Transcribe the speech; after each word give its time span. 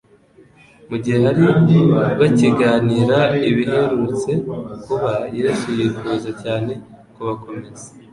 Mu 0.89 0.95
gihe 1.03 1.17
bari 1.25 1.43
bakiganira 2.19 3.17
ibiherutse 3.49 4.31
kuba, 4.83 5.13
Yesu 5.39 5.67
yifuza 5.77 6.29
cyane 6.43 6.71
kubakomeza. 7.13 7.87